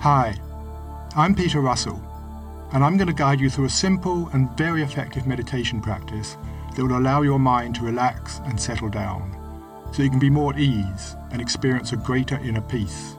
[0.00, 0.34] Hi,
[1.14, 2.00] I'm Peter Russell,
[2.72, 6.38] and I'm going to guide you through a simple and very effective meditation practice
[6.74, 9.36] that will allow your mind to relax and settle down
[9.92, 13.14] so you can be more at ease and experience a greater inner peace.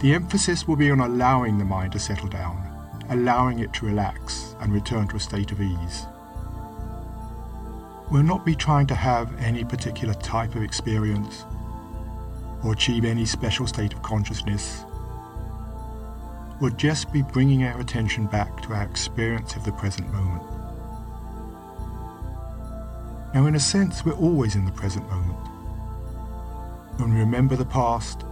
[0.00, 2.60] The emphasis will be on allowing the mind to settle down,
[3.08, 6.06] allowing it to relax and return to a state of ease.
[8.10, 11.44] We'll not be trying to have any particular type of experience
[12.62, 14.84] or achieve any special state of consciousness.
[16.60, 20.42] We'll just be bringing our attention back to our experience of the present moment.
[23.32, 25.38] Now, in a sense, we're always in the present moment.
[26.98, 28.24] When we remember the past,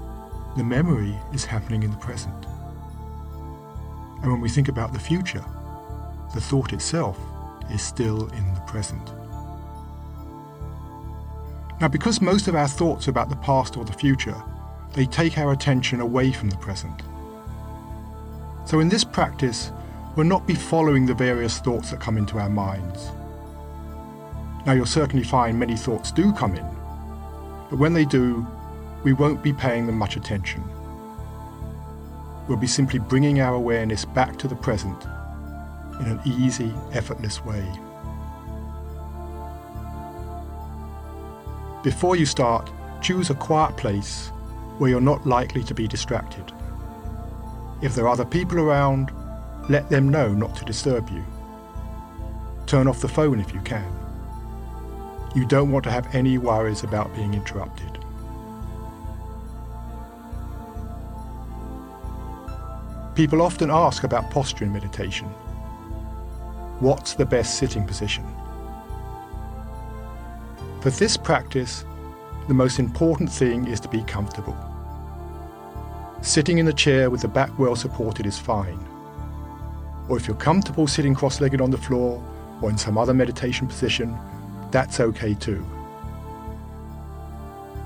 [0.57, 2.47] the memory is happening in the present.
[4.23, 5.45] And when we think about the future,
[6.35, 7.19] the thought itself
[7.71, 9.13] is still in the present.
[11.81, 14.35] Now, because most of our thoughts about the past or the future,
[14.95, 17.03] they take our attention away from the present.
[18.65, 19.71] So, in this practice,
[20.17, 23.11] we'll not be following the various thoughts that come into our minds.
[24.67, 26.67] Now, you'll certainly find many thoughts do come in,
[27.71, 28.45] but when they do,
[29.05, 30.65] we won't be paying them much attention.
[32.49, 35.05] We'll be simply bringing our awareness back to the present
[36.01, 37.65] in an easy, effortless way.
[41.83, 44.33] Before you start, choose a quiet place
[44.79, 46.53] where you're not likely to be distracted.
[47.83, 49.13] If there are other people around,
[49.69, 51.25] let them know not to disturb you.
[52.67, 53.91] Turn off the phone if you can.
[55.35, 57.99] You don't want to have any worries about being interrupted.
[63.15, 65.29] People often ask about posture in meditation.
[66.81, 68.25] What's the best sitting position?
[70.89, 71.85] For this practice,
[72.47, 74.57] the most important thing is to be comfortable.
[76.23, 78.83] Sitting in the chair with the back well supported is fine.
[80.09, 82.25] Or if you're comfortable sitting cross legged on the floor
[82.63, 84.17] or in some other meditation position,
[84.71, 85.63] that's okay too.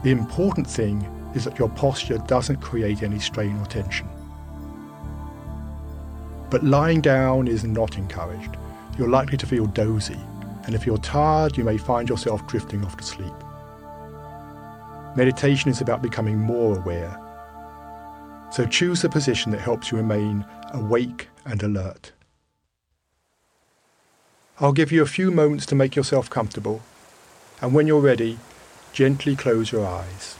[0.05, 4.09] The important thing is that your posture doesn't create any strain or tension.
[6.51, 8.57] But lying down is not encouraged.
[8.97, 10.21] You're likely to feel dozy
[10.65, 13.33] and if you're tired, you may find yourself drifting off to sleep.
[15.17, 17.19] Meditation is about becoming more aware.
[18.51, 22.13] So choose a position that helps you remain awake and alert.
[24.61, 26.83] I'll give you a few moments to make yourself comfortable,
[27.61, 28.39] and when you're ready,
[28.93, 30.37] gently close your eyes.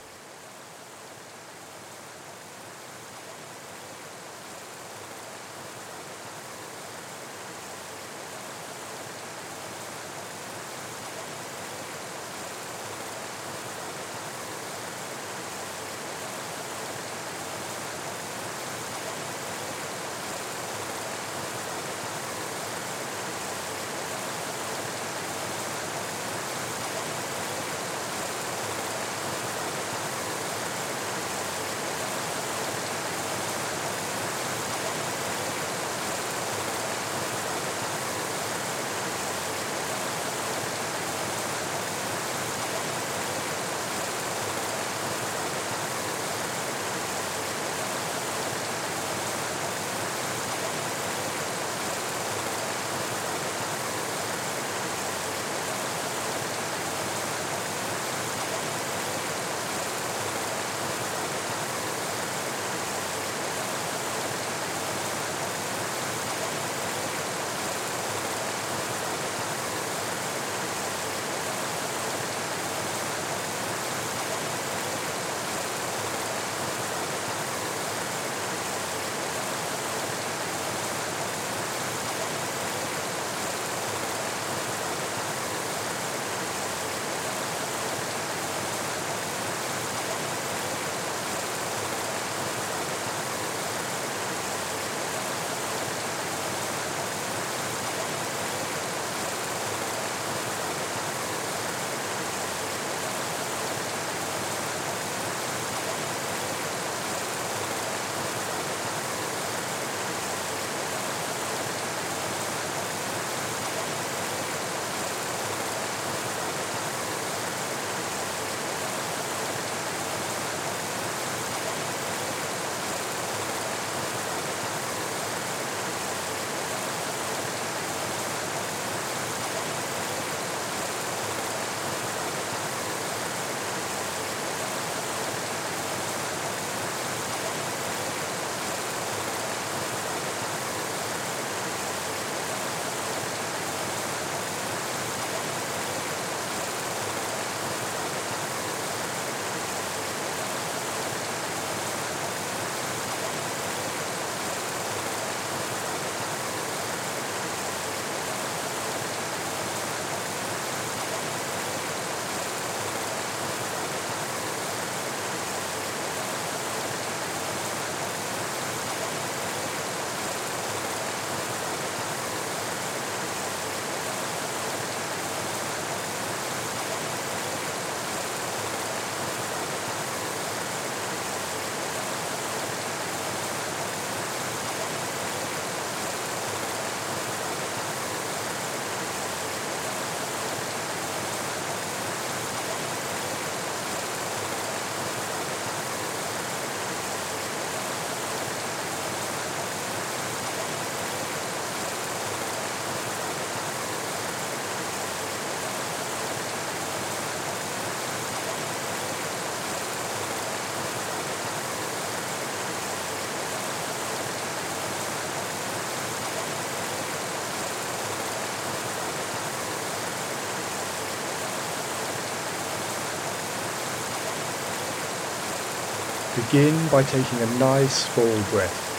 [226.35, 228.93] Begin by taking a nice full breath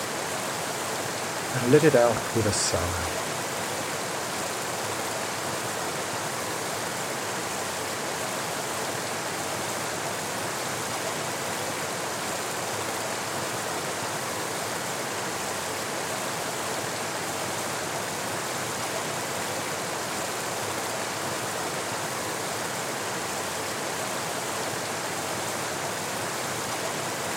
[1.63, 3.12] and let it out with a sigh.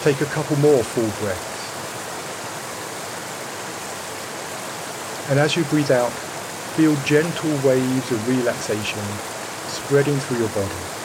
[0.06, 1.66] Take a couple more full breaths.
[5.28, 6.12] And as you breathe out,
[6.76, 9.02] feel gentle waves of relaxation
[9.66, 10.95] spreading through your body.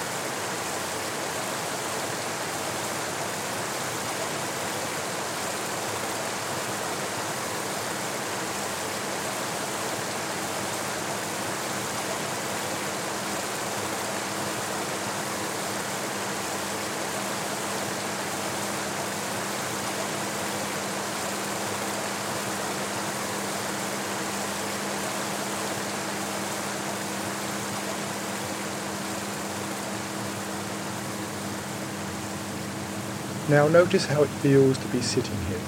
[33.51, 35.59] Now notice how it feels to be sitting here.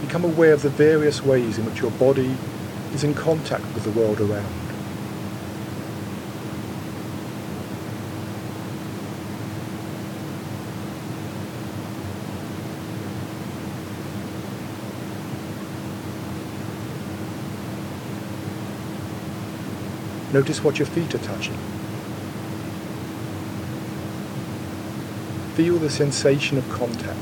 [0.00, 2.36] Become aware of the various ways in which your body
[2.94, 4.59] is in contact with the world around.
[20.32, 21.58] Notice what your feet are touching.
[25.54, 27.18] Feel the sensation of contact.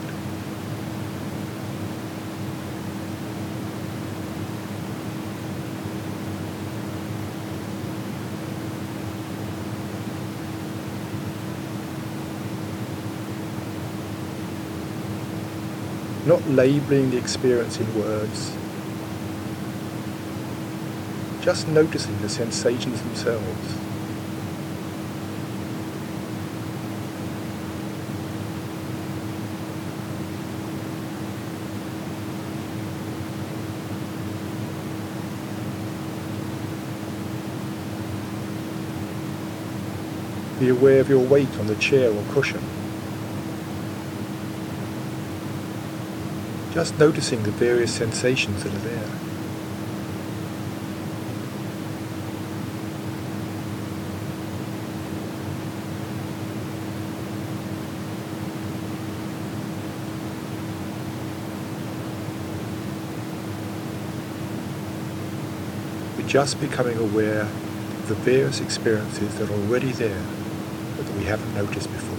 [16.26, 18.54] Not labeling the experience in words,
[21.48, 23.74] just noticing the sensations themselves.
[40.60, 42.60] Be aware of your weight on the chair or cushion.
[46.74, 49.27] Just noticing the various sensations that are there.
[66.28, 70.22] Just becoming aware of the various experiences that are already there
[70.94, 72.18] but that we haven't noticed before.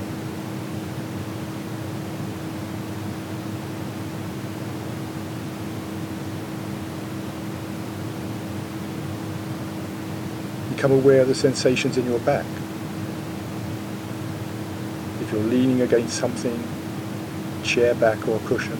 [10.73, 12.47] Become aware of the sensations in your back.
[15.21, 16.63] If you're leaning against something,
[17.61, 18.79] chair back or cushion,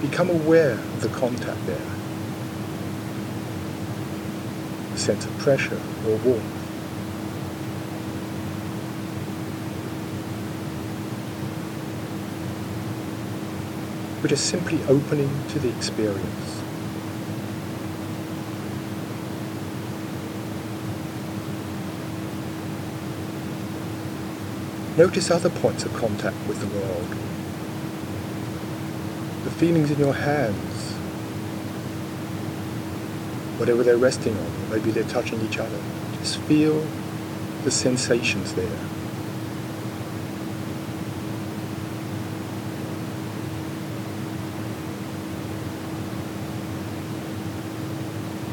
[0.00, 2.03] become aware of the contact there.
[4.98, 6.64] Sense of pressure or warmth.
[14.22, 16.62] We're just simply opening to the experience.
[24.96, 27.08] Notice other points of contact with the world.
[29.44, 30.93] The feelings in your hands
[33.58, 35.78] whatever they're resting on, maybe they're touching each other.
[36.18, 36.84] Just feel
[37.62, 38.78] the sensations there.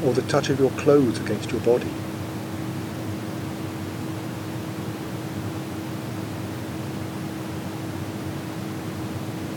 [0.04, 1.90] Or the touch of your clothes against your body.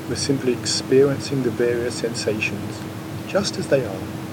[0.08, 2.80] We're simply experiencing the various sensations
[3.28, 4.25] just as they are.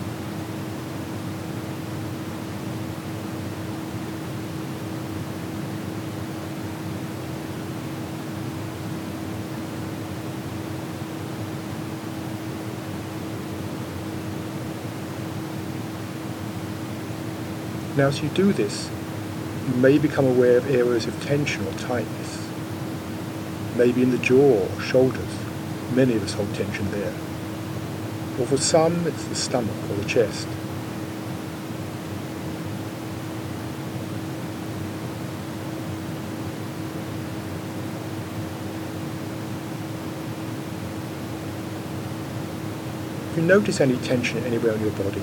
[18.02, 18.90] Now, as you do this,
[19.68, 22.50] you may become aware of areas of tension or tightness,
[23.76, 25.38] maybe in the jaw or shoulders,
[25.94, 27.14] Many of us hold tension there.
[28.40, 30.48] Or for some, it's the stomach or the chest.
[43.30, 45.22] If you notice any tension anywhere in your body,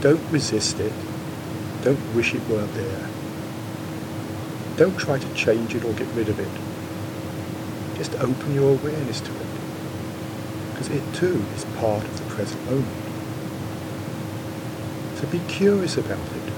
[0.00, 0.92] don't resist it.
[1.82, 3.08] Don't wish it weren't there.
[4.76, 7.96] Don't try to change it or get rid of it.
[7.96, 9.46] Just open your awareness to it.
[10.72, 12.86] Because it too is part of the present moment.
[15.16, 16.52] So be curious about it.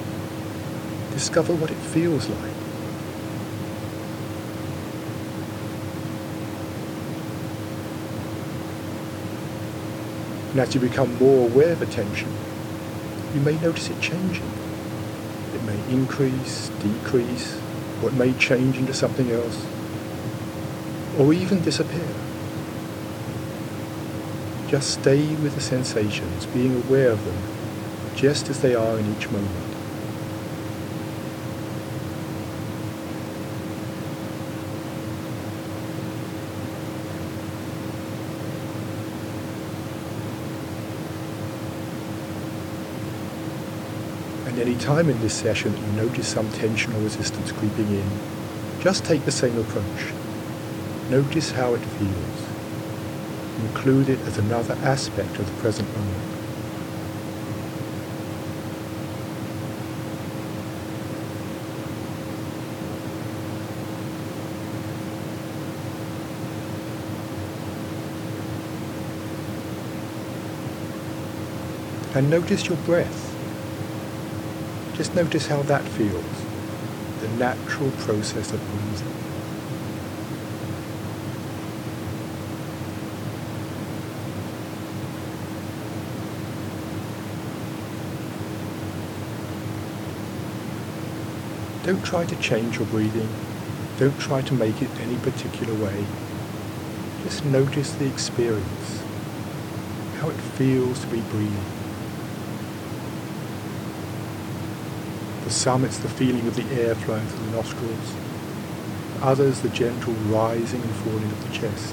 [1.13, 2.53] Discover what it feels like.
[10.51, 12.29] And as you become more aware of attention,
[13.35, 14.70] you may notice it changing.
[15.61, 17.61] It may increase, decrease,
[18.03, 19.67] or it may change into something else,
[21.19, 22.09] or even disappear.
[24.69, 27.37] Just stay with the sensations, being aware of them,
[28.17, 29.70] just as they are in each moment.
[44.61, 48.11] Any time in this session that you notice some tension or resistance creeping in,
[48.81, 50.13] just take the same approach.
[51.09, 52.47] Notice how it feels.
[53.63, 56.31] Include it as another aspect of the present moment.
[72.15, 73.20] And notice your breath.
[75.01, 76.45] Just notice how that feels,
[77.21, 79.15] the natural process of breathing.
[91.83, 93.31] Don't try to change your breathing.
[93.99, 96.05] Don't try to make it any particular way.
[97.23, 99.03] Just notice the experience,
[100.19, 101.80] how it feels to be breathing.
[105.51, 108.15] For some, it's the feeling of the air flowing through the nostrils.
[109.19, 111.93] For others, the gentle rising and falling of the chest.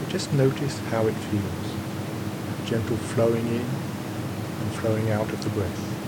[0.00, 2.64] But just notice how it feels.
[2.64, 6.01] Gentle flowing in and flowing out of the breath.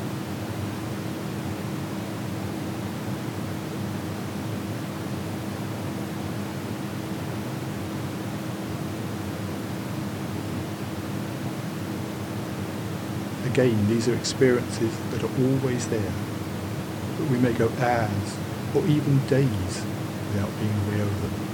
[13.55, 16.13] Again, these are experiences that are always there,
[17.17, 18.37] but we may go hours
[18.75, 19.85] or even days
[20.33, 21.45] without being aware of them.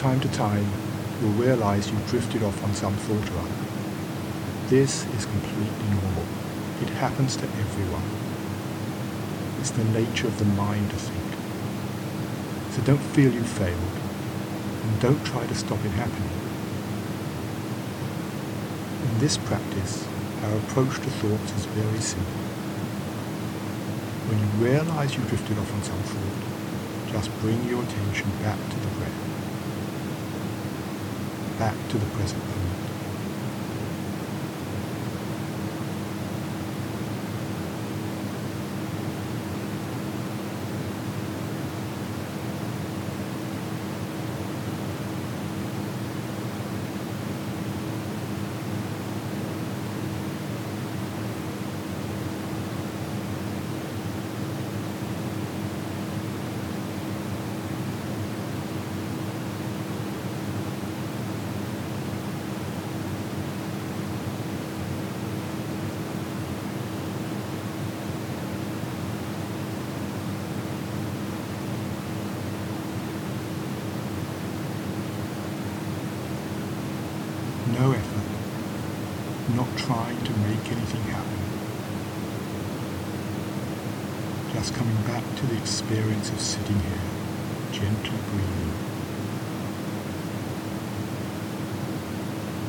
[0.00, 0.64] Time to time,
[1.20, 4.68] you'll realize you've drifted off on some thought or other.
[4.68, 6.24] This is completely normal.
[6.80, 8.08] It happens to everyone.
[9.60, 11.30] It's the nature of the mind to think.
[12.72, 13.92] So don't feel you failed,
[14.84, 16.32] and don't try to stop it happening.
[19.04, 20.08] In this practice,
[20.44, 22.40] our approach to thoughts is very simple.
[24.30, 28.76] When you realize you drifted off on some thought, just bring your attention back to
[28.80, 29.39] the breath
[31.60, 32.79] back to the present moment.
[79.56, 81.38] Not trying to make anything happen.
[84.52, 87.04] Just coming back to the experience of sitting here,
[87.72, 88.72] gently breathing.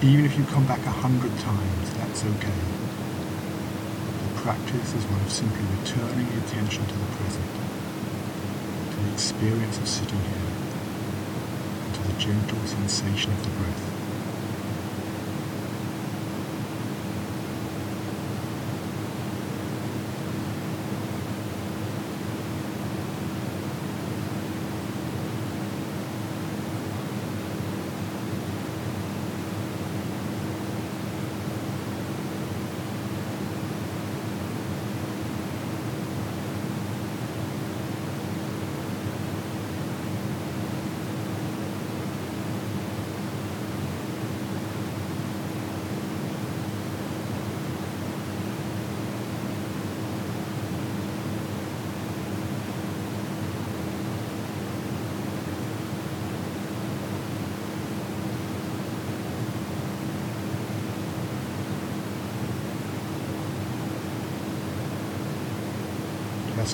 [0.03, 2.61] Even if you come back a hundred times, that's okay.
[4.24, 7.46] The practice is one of simply returning the attention to the present,
[8.91, 10.51] to the experience of sitting here,
[11.85, 13.90] and to the gentle sensation of the breath.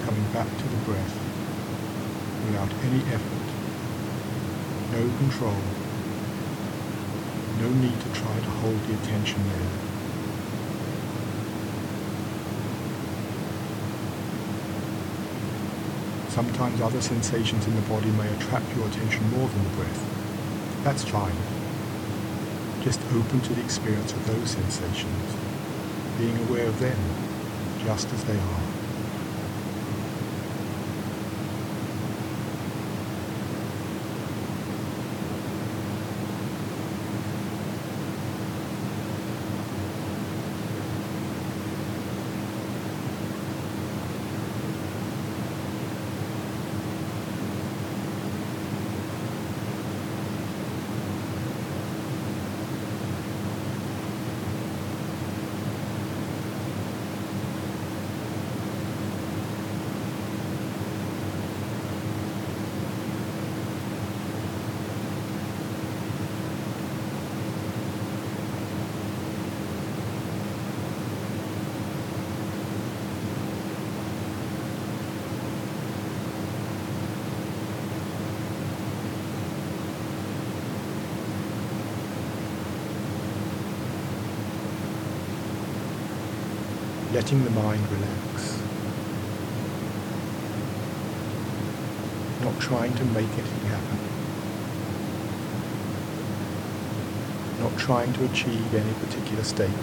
[0.05, 1.15] Coming back to the breath
[2.45, 3.47] without any effort,
[4.93, 5.57] no control,
[7.59, 9.69] no need to try to hold the attention there.
[16.29, 20.83] Sometimes other sensations in the body may attract your attention more than the breath.
[20.85, 21.35] That's fine.
[22.81, 25.35] Just open to the experience of those sensations,
[26.17, 26.97] being aware of them
[27.83, 28.76] just as they are.
[87.17, 88.61] Letting the mind relax.
[92.43, 93.97] Not trying to make anything happen.
[97.59, 99.79] Not trying to achieve any particular state.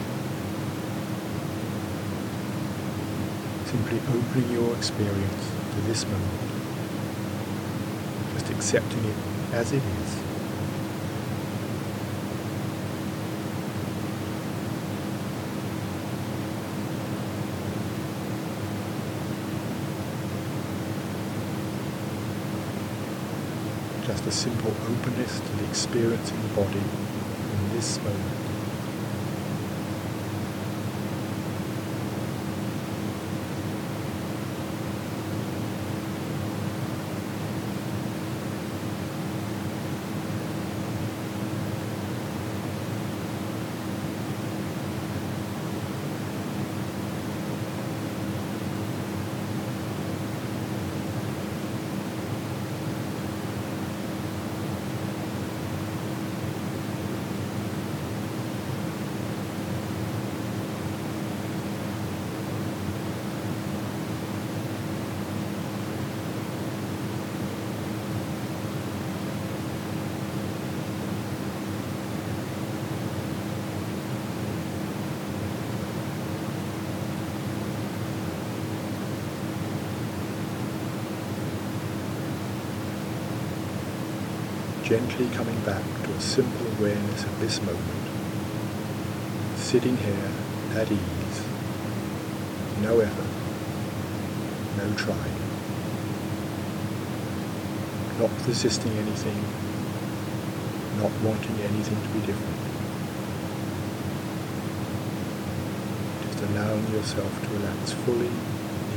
[3.66, 6.40] Simply opening your experience to this moment.
[8.34, 9.16] Just accepting it
[9.52, 10.23] as it is.
[24.34, 28.43] Simple openness to the experience in the body in this moment.
[84.84, 88.06] Gently coming back to a simple awareness of this moment,
[89.56, 90.30] sitting here
[90.74, 91.42] at ease,
[92.82, 93.32] no effort,
[94.76, 95.38] no trying,
[98.18, 99.40] not resisting anything,
[101.00, 102.60] not wanting anything to be different.
[106.26, 108.30] Just allowing yourself to relax fully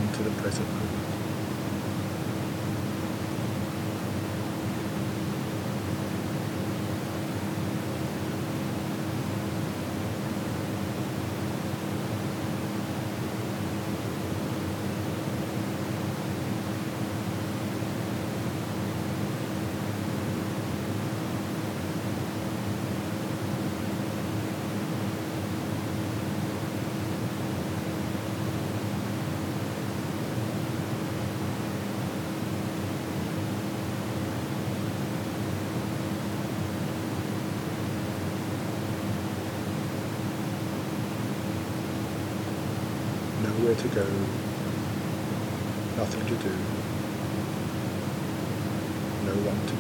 [0.02, 1.07] into the present moment.
[43.78, 44.06] To go,
[45.98, 46.50] nothing to do,
[49.26, 49.77] no one to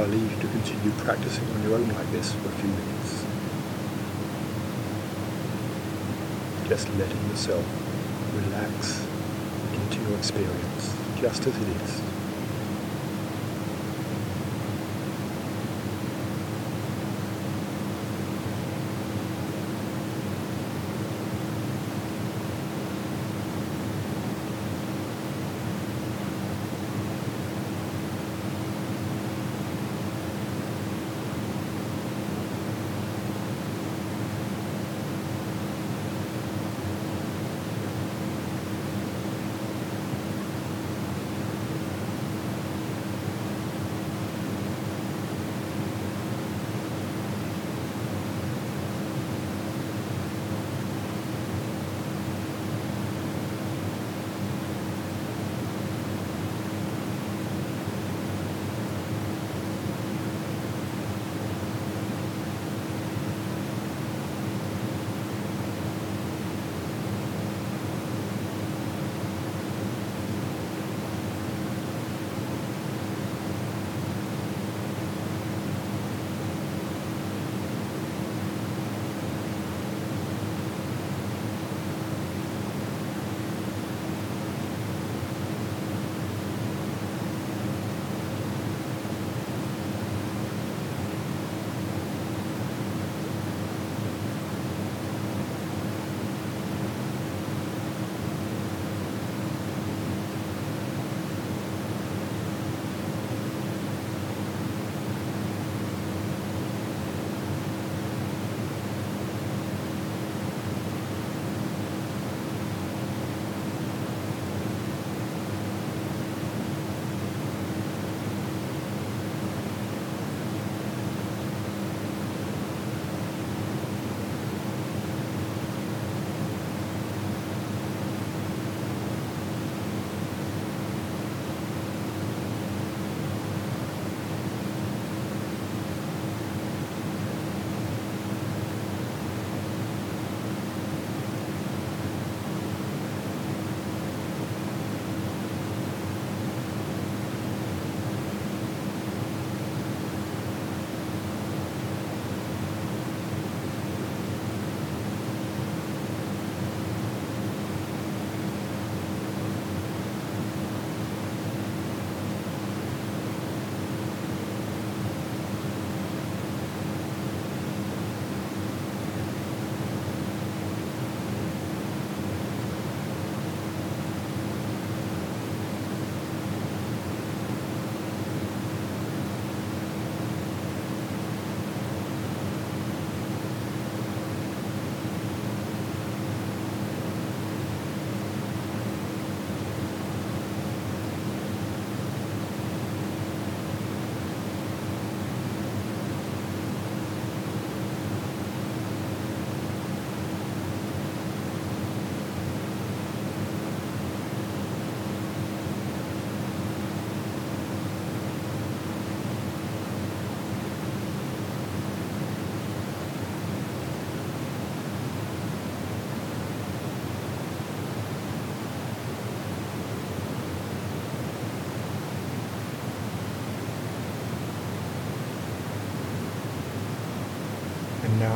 [0.00, 3.22] I'll leave you to continue practicing on your own like this for a few minutes.
[6.68, 7.66] Just letting yourself
[8.34, 9.06] relax
[9.74, 12.19] into your experience just as it is.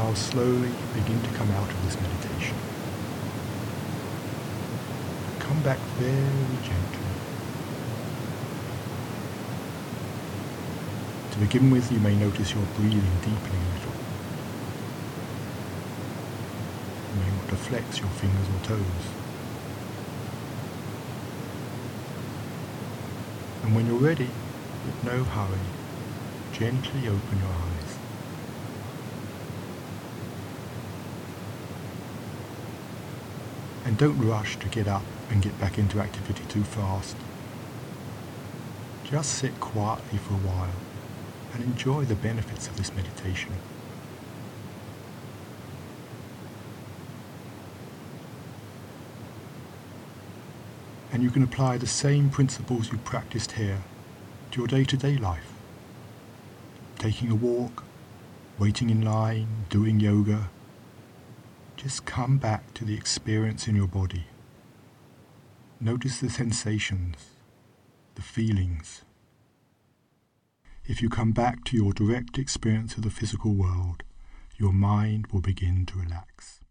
[0.05, 2.57] Now slowly begin to come out of this meditation.
[5.39, 7.11] Come back very gently.
[11.33, 13.97] To begin with, you may notice you're breathing deeply a little.
[17.11, 19.05] You may want to flex your fingers or toes.
[23.63, 24.29] And when you're ready,
[24.85, 25.67] with no hurry,
[26.53, 27.74] gently open your eyes.
[33.85, 37.17] And don't rush to get up and get back into activity too fast.
[39.05, 40.71] Just sit quietly for a while
[41.53, 43.53] and enjoy the benefits of this meditation.
[51.13, 53.83] And you can apply the same principles you practiced here
[54.51, 55.53] to your day-to-day life.
[56.99, 57.85] Taking a walk,
[58.59, 60.49] waiting in line, doing yoga.
[61.85, 64.25] Just come back to the experience in your body.
[65.79, 67.17] Notice the sensations,
[68.15, 69.03] the feelings.
[70.87, 74.03] If you come back to your direct experience of the physical world,
[74.57, 76.64] your mind will begin to relax.